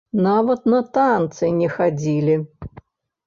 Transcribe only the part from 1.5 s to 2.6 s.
не хадзілі!